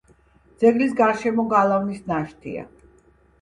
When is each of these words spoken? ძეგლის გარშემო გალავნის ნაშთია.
ძეგლის 0.61 0.95
გარშემო 1.01 1.45
გალავნის 1.51 2.01
ნაშთია. 2.13 2.67